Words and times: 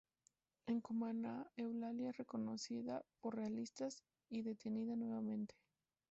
En 0.65 0.81
Cumaná, 0.81 1.45
Eulalia 1.57 2.09
es 2.09 2.17
reconocida 2.17 3.03
por 3.21 3.35
realistas 3.35 4.01
y 4.31 4.41
detenida 4.41 4.95
nuevamente. 4.95 5.53